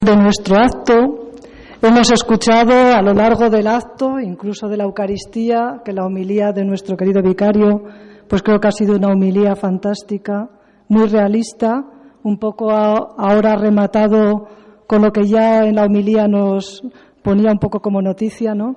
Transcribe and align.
De 0.00 0.16
nuestro 0.16 0.56
acto 0.56 1.32
hemos 1.82 2.12
escuchado 2.12 2.72
a 2.72 3.02
lo 3.02 3.12
largo 3.14 3.50
del 3.50 3.66
acto, 3.66 4.20
incluso 4.20 4.68
de 4.68 4.76
la 4.76 4.84
Eucaristía, 4.84 5.82
que 5.84 5.92
la 5.92 6.06
homilía 6.06 6.52
de 6.52 6.64
nuestro 6.64 6.96
querido 6.96 7.20
vicario, 7.20 7.82
pues 8.28 8.44
creo 8.44 8.60
que 8.60 8.68
ha 8.68 8.70
sido 8.72 8.94
una 8.94 9.08
homilía 9.08 9.56
fantástica, 9.56 10.48
muy 10.86 11.08
realista, 11.08 11.84
un 12.22 12.38
poco 12.38 12.70
ahora 12.70 13.56
rematado 13.56 14.46
con 14.86 15.02
lo 15.02 15.10
que 15.10 15.24
ya 15.24 15.64
en 15.64 15.74
la 15.74 15.86
homilía 15.86 16.28
nos 16.28 16.80
ponía 17.20 17.50
un 17.50 17.58
poco 17.58 17.80
como 17.80 18.00
noticia, 18.00 18.54
¿no? 18.54 18.76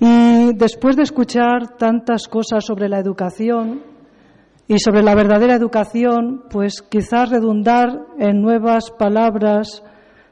Y 0.00 0.54
después 0.54 0.96
de 0.96 1.02
escuchar 1.02 1.76
tantas 1.76 2.28
cosas 2.28 2.64
sobre 2.64 2.88
la 2.88 2.98
educación 2.98 3.82
y 4.68 4.78
sobre 4.78 5.02
la 5.02 5.14
verdadera 5.14 5.54
educación, 5.54 6.44
pues 6.50 6.80
quizás 6.80 7.28
redundar 7.28 8.06
en 8.18 8.40
nuevas 8.40 8.90
palabras 8.90 9.82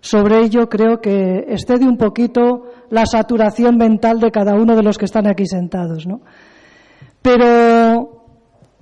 sobre 0.02 0.40
ello 0.40 0.68
creo 0.68 1.00
que 1.00 1.44
excede 1.48 1.86
un 1.86 1.96
poquito 1.96 2.64
la 2.90 3.06
saturación 3.06 3.76
mental 3.76 4.18
de 4.18 4.32
cada 4.32 4.54
uno 4.54 4.74
de 4.74 4.82
los 4.82 4.98
que 4.98 5.04
están 5.04 5.28
aquí 5.28 5.46
sentados, 5.46 6.08
¿no? 6.08 6.20
Pero 7.22 8.24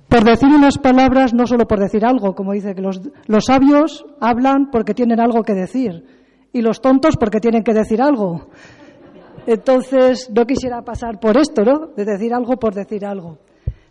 por 0.09 0.23
decir 0.23 0.49
unas 0.49 0.79
palabras, 0.79 1.33
no 1.33 1.45
solo 1.45 1.67
por 1.67 1.79
decir 1.79 2.03
algo, 2.03 2.33
como 2.33 2.53
dice 2.53 2.73
que 2.73 2.81
los, 2.81 2.99
los 3.27 3.45
sabios 3.45 4.03
hablan 4.19 4.71
porque 4.71 4.95
tienen 4.95 5.19
algo 5.21 5.43
que 5.43 5.53
decir 5.53 6.03
y 6.51 6.61
los 6.61 6.81
tontos 6.81 7.17
porque 7.17 7.39
tienen 7.39 7.63
que 7.63 7.73
decir 7.73 8.01
algo. 8.01 8.49
Entonces, 9.45 10.29
no 10.35 10.45
quisiera 10.45 10.81
pasar 10.81 11.19
por 11.19 11.37
esto, 11.37 11.63
¿no? 11.63 11.87
De 11.95 12.03
decir 12.03 12.33
algo 12.33 12.57
por 12.57 12.73
decir 12.73 13.05
algo. 13.05 13.37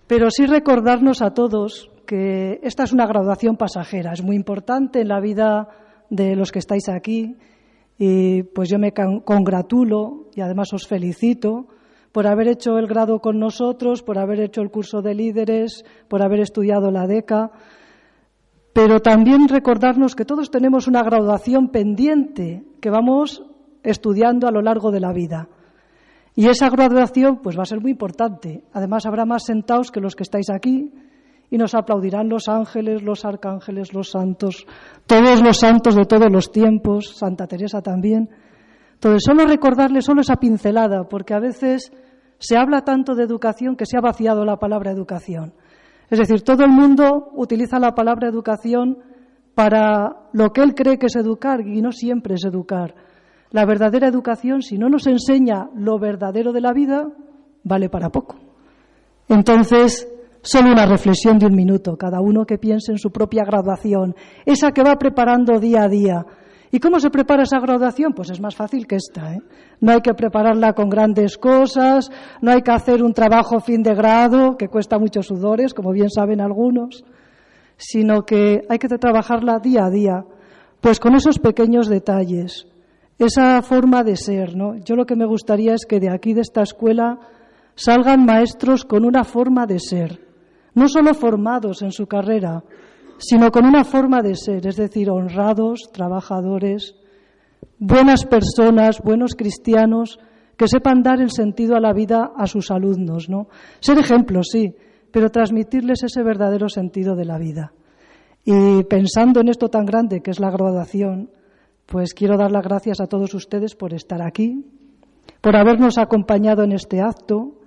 Pero 0.08 0.30
sí 0.30 0.46
recordarnos 0.46 1.22
a 1.22 1.30
todos 1.30 1.90
que 2.06 2.58
esta 2.64 2.83
es 2.83 2.92
una 2.92 3.06
graduación 3.06 3.56
pasajera, 3.56 4.12
es 4.12 4.22
muy 4.22 4.34
importante 4.34 5.00
en 5.00 5.08
la 5.08 5.20
vida 5.20 5.68
de 6.11 6.36
los 6.36 6.53
que 6.53 6.58
estáis 6.58 6.89
aquí 6.89 7.36
y 7.98 8.42
pues 8.42 8.69
yo 8.69 8.78
me 8.78 8.92
congratulo 8.92 10.28
y 10.34 10.41
además 10.41 10.72
os 10.72 10.86
felicito 10.86 11.67
por 12.12 12.27
haber 12.27 12.48
hecho 12.48 12.77
el 12.78 12.86
grado 12.86 13.20
con 13.20 13.39
nosotros, 13.39 14.02
por 14.02 14.19
haber 14.19 14.41
hecho 14.41 14.62
el 14.62 14.70
curso 14.70 15.00
de 15.00 15.14
líderes, 15.14 15.84
por 16.08 16.22
haber 16.22 16.41
estudiado 16.41 16.91
la 16.91 17.06
DECA, 17.06 17.50
pero 18.72 19.00
también 19.00 19.48
recordarnos 19.48 20.17
que 20.17 20.25
todos 20.25 20.50
tenemos 20.50 20.89
una 20.89 21.02
graduación 21.02 21.69
pendiente 21.69 22.64
que 22.80 22.91
vamos 22.91 23.45
estudiando 23.83 24.48
a 24.48 24.52
lo 24.52 24.62
largo 24.62 24.91
de 24.91 25.00
la 25.00 25.12
vida. 25.12 25.48
Y 26.34 26.48
esa 26.48 26.70
graduación 26.70 27.41
pues 27.42 27.58
va 27.58 27.62
a 27.62 27.67
ser 27.67 27.80
muy 27.80 27.91
importante. 27.92 28.64
Además 28.72 29.06
habrá 29.06 29.24
más 29.24 29.45
sentados 29.45 29.91
que 29.91 30.00
los 30.00 30.14
que 30.14 30.22
estáis 30.22 30.48
aquí 30.50 30.92
y 31.50 31.58
nos 31.58 31.74
aplaudirán 31.74 32.28
los 32.28 32.48
ángeles, 32.48 33.02
los 33.02 33.24
arcángeles, 33.24 33.92
los 33.92 34.10
santos, 34.10 34.66
todos 35.06 35.42
los 35.42 35.58
santos 35.58 35.96
de 35.96 36.04
todos 36.04 36.30
los 36.30 36.52
tiempos, 36.52 37.16
Santa 37.16 37.46
Teresa 37.48 37.82
también. 37.82 38.30
Entonces, 38.94 39.22
solo 39.26 39.44
recordarle 39.46 40.00
solo 40.00 40.20
esa 40.20 40.36
pincelada, 40.36 41.04
porque 41.08 41.34
a 41.34 41.40
veces 41.40 41.92
se 42.38 42.56
habla 42.56 42.82
tanto 42.82 43.14
de 43.14 43.24
educación 43.24 43.74
que 43.76 43.86
se 43.86 43.96
ha 43.98 44.00
vaciado 44.00 44.44
la 44.44 44.58
palabra 44.58 44.92
educación. 44.92 45.52
Es 46.08 46.18
decir, 46.18 46.42
todo 46.42 46.64
el 46.64 46.70
mundo 46.70 47.30
utiliza 47.34 47.78
la 47.78 47.94
palabra 47.94 48.28
educación 48.28 48.98
para 49.55 50.28
lo 50.33 50.50
que 50.50 50.62
él 50.62 50.74
cree 50.74 50.98
que 50.98 51.06
es 51.06 51.16
educar 51.16 51.60
y 51.66 51.83
no 51.83 51.92
siempre 51.92 52.34
es 52.34 52.44
educar. 52.44 52.94
La 53.50 53.64
verdadera 53.64 54.08
educación, 54.08 54.62
si 54.62 54.78
no 54.78 54.89
nos 54.89 55.06
enseña 55.06 55.68
lo 55.74 55.98
verdadero 55.98 56.52
de 56.52 56.60
la 56.60 56.72
vida, 56.72 57.08
vale 57.64 57.89
para 57.89 58.10
poco. 58.10 58.36
Entonces, 59.28 60.09
Solo 60.42 60.73
una 60.73 60.86
reflexión 60.86 61.39
de 61.39 61.46
un 61.46 61.55
minuto, 61.55 61.96
cada 61.98 62.20
uno 62.20 62.46
que 62.46 62.56
piense 62.56 62.92
en 62.92 62.98
su 62.98 63.11
propia 63.11 63.45
graduación, 63.45 64.14
esa 64.46 64.73
que 64.73 64.83
va 64.83 64.96
preparando 64.96 65.61
día 65.61 65.83
a 65.83 65.89
día. 65.89 66.24
¿Y 66.70 66.78
cómo 66.78 66.98
se 66.98 67.11
prepara 67.11 67.42
esa 67.42 67.61
graduación? 67.61 68.14
Pues 68.14 68.30
es 68.30 68.40
más 68.40 68.56
fácil 68.56 68.86
que 68.86 68.96
esta. 68.96 69.34
¿eh? 69.34 69.40
No 69.80 69.92
hay 69.92 70.01
que 70.01 70.14
prepararla 70.14 70.73
con 70.73 70.89
grandes 70.89 71.36
cosas, 71.36 72.11
no 72.40 72.52
hay 72.52 72.62
que 72.62 72.70
hacer 72.70 73.02
un 73.02 73.12
trabajo 73.12 73.61
fin 73.61 73.83
de 73.83 73.95
grado 73.95 74.56
que 74.56 74.68
cuesta 74.68 74.98
muchos 74.98 75.27
sudores, 75.27 75.74
como 75.74 75.92
bien 75.92 76.08
saben 76.08 76.40
algunos, 76.40 77.05
sino 77.77 78.22
que 78.22 78.62
hay 78.70 78.78
que 78.78 78.89
trabajarla 78.89 79.58
día 79.58 79.84
a 79.84 79.90
día, 79.90 80.24
pues 80.80 81.01
con 81.01 81.17
esos 81.17 81.39
pequeños 81.39 81.89
detalles, 81.89 82.67
esa 83.18 83.61
forma 83.61 84.05
de 84.05 84.17
ser. 84.17 84.57
¿no? 84.57 84.77
Yo 84.77 84.96
lo 84.96 85.05
que 85.05 85.17
me 85.17 85.27
gustaría 85.27 85.74
es 85.74 85.84
que 85.84 86.01
de 86.01 86.11
aquí, 86.11 86.33
de 86.33 86.40
esta 86.40 86.62
escuela, 86.62 87.18
salgan 87.74 88.24
maestros 88.24 88.86
con 88.86 89.05
una 89.05 89.24
forma 89.24 89.67
de 89.67 89.80
ser 89.80 90.30
no 90.75 90.89
solo 90.89 91.14
formados 91.14 91.83
en 91.83 91.92
su 91.92 92.07
carrera, 92.07 92.63
sino 93.19 93.51
con 93.51 93.67
una 93.67 93.85
forma 93.85 94.23
de 94.23 94.35
ser, 94.35 94.67
es 94.67 94.77
decir, 94.77 95.11
honrados, 95.11 95.91
trabajadores, 95.92 96.95
buenas 97.79 98.25
personas, 98.25 99.01
buenos 99.03 99.35
cristianos, 99.35 100.19
que 100.57 100.69
sepan 100.69 101.03
dar 101.03 101.20
el 101.20 101.31
sentido 101.31 101.77
a 101.77 101.81
la 101.81 101.92
vida 101.92 102.33
a 102.36 102.47
sus 102.47 102.70
alumnos, 102.70 103.29
¿no? 103.29 103.48
Ser 103.81 103.98
ejemplos, 103.98 104.48
sí, 104.53 104.75
pero 105.11 105.31
transmitirles 105.31 106.03
ese 106.03 106.23
verdadero 106.23 106.69
sentido 106.69 107.17
de 107.17 107.25
la 107.25 107.39
vida. 107.39 107.73
Y 108.45 108.85
pensando 108.85 109.41
en 109.41 109.48
esto 109.48 109.69
tan 109.69 109.85
grande 109.85 110.20
que 110.23 110.31
es 110.31 110.41
la 110.41 110.51
graduación, 110.51 111.31
pues 111.87 112.14
quiero 112.14 112.37
dar 112.37 112.52
las 112.52 112.64
gracias 112.64 113.01
a 113.01 113.07
todos 113.07 113.35
ustedes 113.35 113.75
por 113.75 113.92
estar 113.92 114.23
aquí, 114.23 114.64
por 115.41 115.57
habernos 115.57 115.98
acompañado 115.98 116.63
en 116.63 116.73
este 116.73 117.01
acto, 117.01 117.59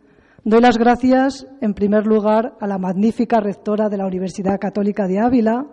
Doy 0.45 0.59
las 0.59 0.77
gracias, 0.77 1.47
en 1.61 1.73
primer 1.73 2.05
lugar, 2.05 2.57
a 2.59 2.67
la 2.67 2.77
magnífica 2.77 3.39
rectora 3.39 3.87
de 3.87 3.95
la 3.95 4.05
Universidad 4.05 4.59
Católica 4.59 5.07
de 5.07 5.17
Ávila, 5.17 5.65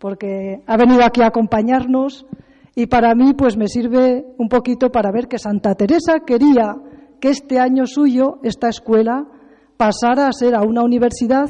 porque 0.00 0.64
ha 0.66 0.76
venido 0.76 1.04
aquí 1.04 1.22
a 1.22 1.28
acompañarnos 1.28 2.26
y 2.74 2.86
para 2.86 3.14
mí 3.14 3.34
pues 3.34 3.56
me 3.56 3.68
sirve 3.68 4.24
un 4.36 4.48
poquito 4.48 4.90
para 4.90 5.12
ver 5.12 5.28
que 5.28 5.38
Santa 5.38 5.76
Teresa 5.76 6.20
quería 6.26 6.74
que 7.20 7.28
este 7.28 7.60
año 7.60 7.86
suyo, 7.86 8.40
esta 8.42 8.68
escuela, 8.68 9.28
pasara 9.76 10.26
a 10.26 10.32
ser 10.32 10.56
a 10.56 10.62
una 10.62 10.82
universidad 10.82 11.48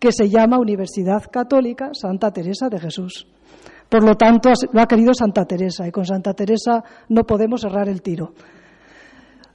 que 0.00 0.10
se 0.10 0.28
llama 0.28 0.58
Universidad 0.58 1.22
Católica 1.30 1.90
Santa 1.92 2.32
Teresa 2.32 2.68
de 2.68 2.80
Jesús. 2.80 3.28
Por 3.88 4.02
lo 4.02 4.16
tanto, 4.16 4.50
lo 4.72 4.80
ha 4.80 4.86
querido 4.88 5.14
Santa 5.14 5.44
Teresa 5.44 5.86
y 5.86 5.92
con 5.92 6.04
Santa 6.04 6.34
Teresa 6.34 6.82
no 7.08 7.22
podemos 7.22 7.62
errar 7.62 7.88
el 7.88 8.02
tiro. 8.02 8.32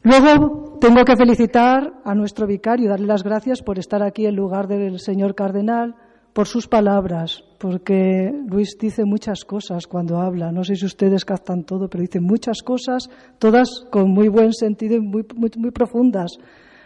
Luego 0.04 0.69
tengo 0.80 1.04
que 1.04 1.16
felicitar 1.16 1.94
a 2.04 2.16
nuestro 2.16 2.48
vicario 2.48 2.86
y 2.86 2.90
darle 2.90 3.08
las 3.08 3.24
gracias 3.24 3.62
por 3.62 3.80
estar 3.80 4.02
aquí 4.02 4.26
en 4.26 4.36
lugar 4.36 4.68
del 4.68 5.00
señor 5.00 5.36
cardenal, 5.36 5.96
por 6.34 6.48
sus 6.48 6.68
palabras, 6.68 7.44
porque 7.60 8.32
Luis 8.48 8.78
dice 8.80 9.04
muchas 9.04 9.44
cosas 9.44 9.88
cuando 9.88 10.20
habla. 10.20 10.52
No 10.52 10.64
sé 10.64 10.76
si 10.76 10.86
ustedes 10.86 11.26
captan 11.26 11.64
todo, 11.64 11.90
pero 11.90 12.02
dice 12.02 12.20
muchas 12.22 12.62
cosas, 12.62 13.10
todas 13.40 13.86
con 13.92 14.12
muy 14.12 14.28
buen 14.30 14.54
sentido 14.54 14.96
y 14.96 15.00
muy, 15.02 15.26
muy, 15.36 15.72
profundas. 15.72 16.38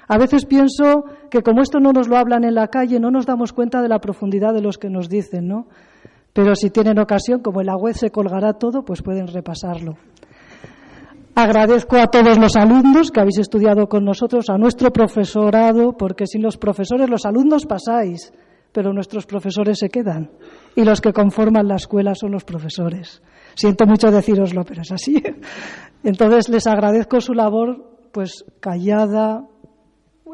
A 0.07 0.17
veces 0.17 0.45
pienso 0.45 1.03
que 1.29 1.41
como 1.41 1.61
esto 1.61 1.79
no 1.79 1.91
nos 1.91 2.07
lo 2.07 2.17
hablan 2.17 2.43
en 2.43 2.55
la 2.55 2.67
calle, 2.67 2.99
no 2.99 3.11
nos 3.11 3.25
damos 3.25 3.53
cuenta 3.53 3.81
de 3.81 3.89
la 3.89 3.99
profundidad 3.99 4.53
de 4.53 4.61
los 4.61 4.77
que 4.77 4.89
nos 4.89 5.07
dicen, 5.07 5.47
¿no? 5.47 5.67
Pero 6.33 6.55
si 6.55 6.71
tienen 6.71 6.97
ocasión, 6.99 7.41
como 7.41 7.61
en 7.61 7.67
la 7.67 7.77
web 7.77 7.93
se 7.93 8.09
colgará 8.09 8.53
todo, 8.53 8.83
pues 8.83 9.01
pueden 9.03 9.27
repasarlo. 9.27 9.97
Agradezco 11.35 11.97
a 11.97 12.07
todos 12.07 12.37
los 12.37 12.55
alumnos 12.55 13.09
que 13.09 13.19
habéis 13.19 13.39
estudiado 13.39 13.87
con 13.87 14.05
nosotros, 14.05 14.49
a 14.49 14.57
nuestro 14.57 14.91
profesorado, 14.91 15.97
porque 15.97 16.27
sin 16.27 16.43
los 16.43 16.57
profesores 16.57 17.09
los 17.09 17.25
alumnos 17.25 17.65
pasáis, 17.65 18.31
pero 18.71 18.93
nuestros 18.93 19.25
profesores 19.25 19.79
se 19.79 19.89
quedan. 19.89 20.29
Y 20.75 20.83
los 20.83 21.01
que 21.01 21.11
conforman 21.11 21.67
la 21.67 21.75
escuela 21.75 22.13
son 22.13 22.31
los 22.31 22.43
profesores. 22.43 23.23
Siento 23.55 23.85
mucho 23.85 24.11
deciroslo, 24.11 24.63
pero 24.63 24.83
es 24.83 24.91
así. 24.91 25.23
Entonces 26.03 26.49
les 26.49 26.67
agradezco 26.67 27.19
su 27.19 27.33
labor, 27.33 27.97
pues 28.11 28.45
callada, 28.59 29.47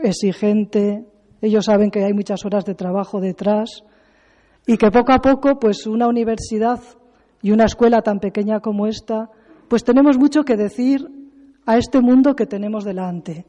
exigente. 0.02 1.06
Ellos 1.42 1.66
saben 1.66 1.92
que 1.92 2.04
hay 2.04 2.14
muchas 2.14 2.44
horas 2.44 2.66
de 2.66 2.76
trabajo 2.76 3.22
detrás 3.22 3.84
y 4.68 4.78
que 4.78 4.92
poco 4.92 5.14
a 5.14 5.20
poco, 5.20 5.60
pues 5.60 5.88
una 5.88 6.08
universidad 6.08 6.80
y 7.42 7.52
una 7.52 7.66
escuela 7.66 8.02
tan 8.02 8.20
pequeña 8.20 8.60
como 8.60 8.86
esta, 8.86 9.30
pues 9.70 9.84
tenemos 9.84 10.18
mucho 10.18 10.44
que 10.44 10.58
decir 10.58 11.08
a 11.66 11.78
este 11.78 12.02
mundo 12.02 12.36
que 12.36 12.46
tenemos 12.48 12.84
delante. 12.84 13.46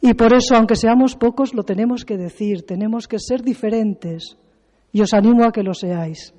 Y 0.00 0.14
por 0.14 0.32
eso, 0.32 0.56
aunque 0.56 0.76
seamos 0.76 1.16
pocos, 1.16 1.54
lo 1.54 1.64
tenemos 1.64 2.04
que 2.04 2.16
decir, 2.16 2.64
tenemos 2.64 3.06
que 3.06 3.18
ser 3.18 3.42
diferentes. 3.42 4.36
Y 4.92 5.00
os 5.02 5.12
animo 5.12 5.44
a 5.44 5.52
que 5.52 5.62
lo 5.62 5.74
seáis. 5.74 6.32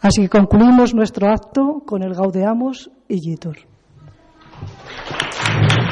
Así 0.00 0.22
que 0.22 0.28
concluimos 0.28 0.94
nuestro 0.94 1.28
acto 1.28 1.82
con 1.86 2.02
el 2.02 2.14
Gaudeamos 2.14 2.90
Igitur. 3.08 3.73